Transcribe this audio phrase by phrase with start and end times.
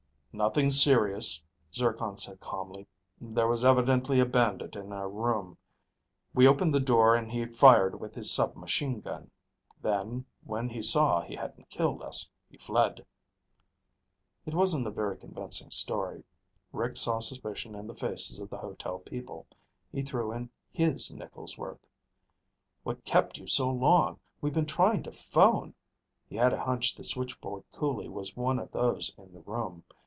[0.33, 1.43] "Nothing serious,"
[1.73, 2.87] Zircon said calmly.
[3.19, 5.57] "There was evidently a bandit in our room.
[6.33, 9.29] We opened the door and he fired with his submachine gun.
[9.81, 13.05] Then, when he saw he hadn't killed us, he fled."
[14.45, 16.23] It wasn't a very convincing story.
[16.71, 19.45] Rick saw suspicion in the faces of the hotel people.
[19.91, 21.85] He threw in his nickel's worth.
[22.83, 24.17] "What kept you so long?
[24.39, 25.73] We've been trying to phone."
[26.29, 29.83] He had a hunch the switchboard coolie was one of those in the room.